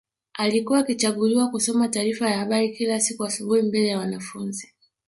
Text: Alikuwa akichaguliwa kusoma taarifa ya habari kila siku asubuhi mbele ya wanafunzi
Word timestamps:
Alikuwa 0.33 0.79
akichaguliwa 0.79 1.47
kusoma 1.49 1.87
taarifa 1.89 2.29
ya 2.29 2.37
habari 2.39 2.69
kila 2.69 2.99
siku 2.99 3.25
asubuhi 3.25 3.61
mbele 3.61 3.87
ya 3.87 3.97
wanafunzi 3.97 4.73